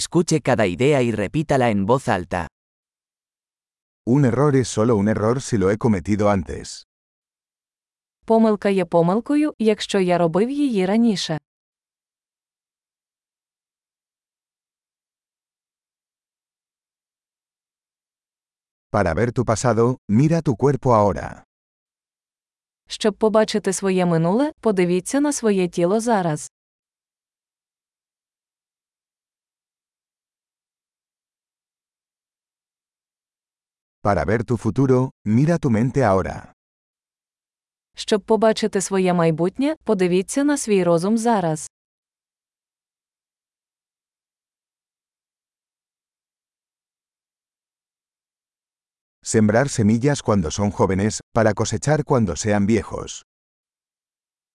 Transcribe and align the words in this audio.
Escuche 0.00 0.40
cada 0.40 0.68
idea 0.68 1.02
y 1.02 1.10
repítala 1.10 1.68
en 1.70 1.84
voz 1.84 2.06
alta. 2.08 2.46
Un 4.06 4.24
error 4.24 4.54
es 4.54 4.68
solo 4.68 4.94
un 4.94 5.08
error 5.08 5.40
si 5.42 5.58
lo 5.58 5.68
he 5.70 5.78
cometido 5.78 6.28
antes. 6.30 6.86
Помилка 8.24 8.68
є 8.68 8.84
помилкою, 8.84 9.54
якщо 9.58 10.00
я 10.00 10.18
робив 10.18 10.50
її 10.50 10.86
раніше. 10.86 11.38
Para 18.90 19.14
ver 19.14 19.32
tu 19.32 19.44
pasado, 19.44 19.98
mira 20.08 20.42
tu 20.42 20.56
cuerpo 20.56 20.94
ahora. 20.94 21.42
Щоб 22.88 23.14
побачити 23.14 23.72
своє 23.72 24.06
минуле, 24.06 24.52
подивіться 24.60 25.20
на 25.20 25.32
своє 25.32 25.68
тіло 25.68 26.00
зараз. 26.00 26.50
Para 34.02 34.24
ver 34.24 34.44
tu 34.44 34.56
futuro, 34.56 35.10
mira 35.26 35.58
tu 35.58 35.70
mente 35.70 36.04
ahora. 36.04 36.52
Щоб 37.94 38.20
побачити 38.20 38.80
своє 38.80 39.14
майбутнє, 39.14 39.76
подивіться 39.84 40.44
на 40.44 40.56
свій 40.56 40.84
розум 40.84 41.18
зараз. 41.18 41.70
Sembrar 49.22 49.68
semillas 49.68 50.22
cuando 50.22 50.50
son 50.50 50.70
jóvenes, 50.72 51.20
para 51.34 51.54
cosechar 51.54 52.04
cuando 52.04 52.36
sean 52.36 52.66
viejos. 52.66 53.24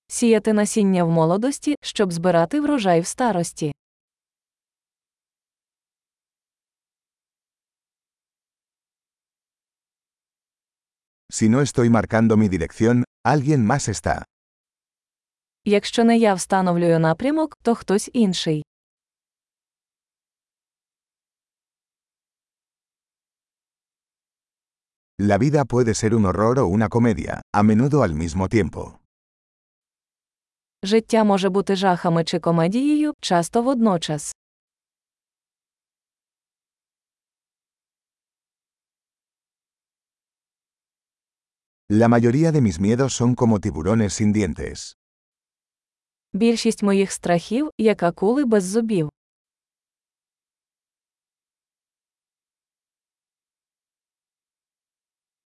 Сіяти 0.07 0.53
насіння 0.53 1.03
в 1.03 1.09
молодості, 1.09 1.75
щоб 1.81 2.13
збирати 2.13 2.61
врожай 2.61 3.01
в 3.01 3.05
старості. 3.05 3.73
Si 11.37 11.49
no 11.49 11.59
estoy 11.59 11.89
marcando 11.89 12.37
mi 12.37 12.47
dirección, 12.47 13.03
alguien 13.25 13.65
más 13.65 13.89
está. 13.89 14.23
Якщо 15.65 16.03
не 16.03 16.17
я 16.17 16.33
встановлюю 16.35 16.99
напрямок, 16.99 17.57
то 17.61 17.75
хтось 17.75 18.09
інший. 18.13 18.63
La 25.19 25.37
vida 25.37 25.65
puede 25.65 25.93
ser 25.93 26.15
un 26.15 26.25
horror 26.25 26.59
o 26.59 26.67
una 26.67 26.87
comedia, 26.87 27.41
a 27.53 27.63
menudo 27.63 28.01
al 28.03 28.13
mismo 28.13 28.47
tiempo. 28.47 28.93
Життя 30.83 31.23
може 31.23 31.49
бути 31.49 31.75
жахами 31.75 32.23
чи 32.23 32.39
комедією, 32.39 33.13
часто 33.21 33.61
водночас. 33.61 34.35
La 41.92 42.08
mayoría 42.08 42.52
de 42.52 42.60
mis 42.60 42.78
miedos 42.78 43.12
son 43.14 43.34
como 43.34 43.58
tiburones 43.60 44.12
sin 44.20 44.32
dientes. 44.32 44.96
Більшість 46.32 46.82
моїх 46.82 47.12
страхів, 47.12 47.70
як 47.78 48.02
акули 48.02 48.44
без 48.44 48.64
зубів. 48.64 49.10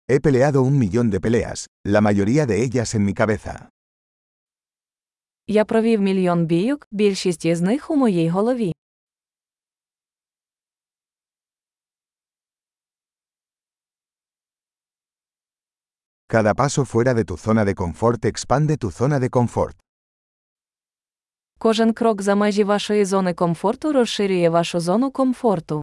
He 0.08 0.20
peleado 0.20 0.62
un 0.62 0.78
millón 0.78 1.10
de 1.10 1.20
peleas, 1.20 1.66
la 1.84 2.00
mayoría 2.00 2.46
de 2.46 2.62
ellas 2.64 2.94
en 2.94 3.04
mi 3.04 3.14
cabeza. 3.14 3.68
Я 5.46 5.64
провів 5.64 6.00
мільйон 6.00 6.46
бійок, 6.46 6.86
більшість 6.90 7.44
із 7.44 7.60
них 7.60 7.90
у 7.90 7.96
моїй 7.96 8.28
голові. 8.28 8.72
Cada 16.26 16.54
paso 16.54 16.84
fuera 16.84 17.14
de 17.14 17.24
tu 17.24 17.36
zona 17.36 17.64
de 17.64 17.74
confort 17.74 18.24
expande 18.24 18.76
tu 18.76 18.90
zona 18.90 19.18
de 19.20 19.28
confort. 19.28 19.76
Кожен 21.58 21.92
крок 21.92 22.22
за 22.22 22.34
межі 22.34 22.64
вашої 22.64 23.04
зони 23.04 23.34
комфорту 23.34 23.92
розширює 23.92 24.48
вашу 24.48 24.80
зону 24.80 25.10
комфорту. 25.10 25.82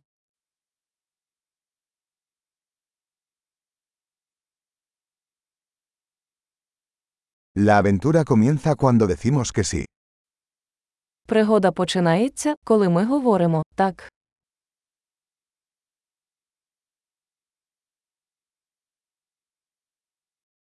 La 7.56 7.78
aventura 7.78 8.24
comienza 8.24 8.76
cuando 8.76 9.08
decimos 9.08 9.52
que 9.52 9.64
sí. 9.64 9.86
Пригода 11.28 11.72
починається, 11.72 12.56
коли 12.64 12.90
ми 12.90 13.06
говоримо 13.06 13.64
так. 13.76 14.10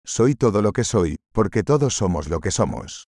Soy 0.05 0.35
todo 0.35 0.61
lo 0.61 0.73
que 0.73 0.83
soy, 0.83 1.15
porque 1.31 1.63
todos 1.63 1.93
somos 1.93 2.27
lo 2.27 2.39
que 2.41 2.51
somos. 2.51 3.07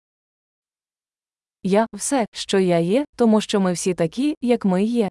Я 1.62 1.86
все, 1.92 2.26
що 2.32 2.58
я 2.58 2.78
є, 2.78 3.04
тому 3.16 3.41
що 3.41 3.60
ми 3.60 3.72
всі 3.72 3.94
такі, 3.94 4.34
як 4.41 4.64
ми 4.64 4.84
є. 4.84 5.08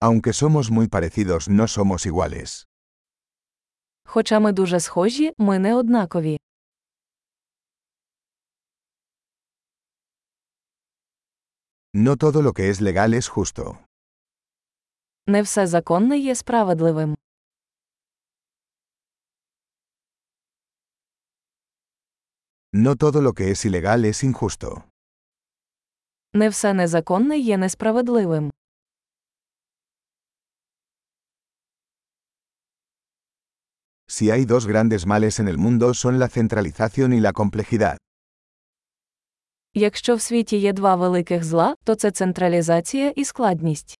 Aunque 0.00 0.32
somos 0.32 0.70
muy 0.70 0.88
parecidos, 0.88 1.48
no 1.48 1.66
somos 1.68 2.06
iguales. 2.06 2.66
Хоча 4.04 4.40
ми 4.40 4.52
дуже 4.52 4.80
схожі, 4.80 5.32
ми 5.38 5.58
не 5.58 5.74
однакові. 5.74 6.38
No 11.95 12.15
todo 12.17 12.41
lo 12.41 12.53
que 12.53 12.69
es 12.69 12.81
legal 12.81 13.13
es 13.13 13.27
justo. 13.27 13.79
Не 15.27 15.43
все 15.43 15.67
законне 15.67 16.17
є 16.17 16.35
справедливим. 16.35 17.15
No 22.73 22.95
todo 22.95 23.21
lo 23.21 23.33
que 23.33 23.51
es 23.51 23.65
ilegal 23.65 24.05
es 24.05 24.23
injusto. 24.23 24.83
Не 26.33 26.49
все 26.49 26.73
незаконне 26.73 27.37
є 27.37 27.57
несправедливим. 27.57 28.51
Si 34.07 34.29
hay 34.29 34.45
dos 34.45 34.67
grandes 34.67 35.05
males 35.05 35.39
en 35.39 35.47
el 35.47 35.57
mundo 35.57 35.93
son 35.93 36.19
la 36.19 36.27
centralización 36.27 37.13
y 37.13 37.19
la 37.19 37.33
complejidad. 37.33 37.97
Якщо 39.78 40.16
в 40.16 40.20
світі 40.20 40.56
є 40.56 40.72
два 40.72 40.96
великих 40.96 41.44
зла, 41.44 41.76
то 41.84 41.94
це 41.94 42.10
централізація 42.10 43.10
і 43.10 43.24
складність. 43.24 43.98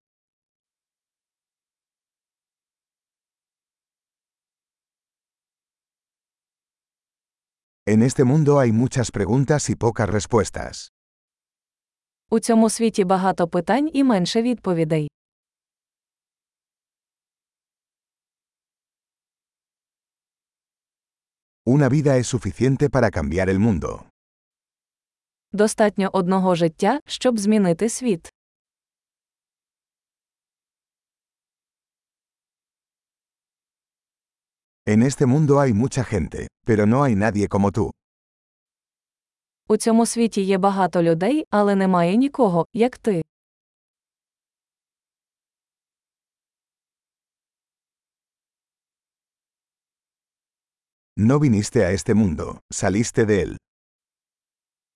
En 7.86 8.02
este 8.02 8.24
mundo 8.24 8.56
hay 8.56 8.72
muchas 8.72 9.10
preguntas 9.10 9.70
y 9.70 9.76
pocas 9.76 10.10
respuestas. 10.10 10.90
У 12.30 12.40
цьому 12.40 12.70
світі 12.70 13.04
багато 13.04 13.48
питань 13.48 13.90
і 13.92 14.04
менше 14.04 14.42
відповідей. 14.42 15.10
Una 21.66 21.88
vida 21.88 22.16
es 22.16 22.26
suficiente 22.34 22.88
para 22.88 23.10
cambiar 23.10 23.48
el 23.48 23.58
mundo. 23.58 24.15
Достатньо 25.56 26.10
одного 26.12 26.54
життя, 26.54 27.00
щоб 27.06 27.38
змінити 27.38 27.88
світ. 27.88 28.32
En 34.86 35.02
este 35.02 35.26
mundo 35.26 35.58
hay 35.58 35.72
mucha 35.72 36.04
gente, 36.04 36.48
pero 36.66 36.86
no 36.86 37.02
hay 37.04 37.14
nadie 37.14 37.48
como 37.48 37.72
tú. 37.72 37.90
У 39.68 39.76
цьому 39.76 40.06
світі 40.06 40.42
є 40.42 40.58
багато 40.58 41.02
людей, 41.02 41.46
але 41.50 41.74
немає 41.74 42.16
нікого, 42.16 42.66
як 42.72 42.98
ти. 42.98 43.22
No 51.16 51.40
viniste 51.40 51.84
a 51.84 51.90
este 51.90 52.14
mundo, 52.14 52.60
saliste 52.70 53.24
de 53.26 53.42
él. 53.42 53.56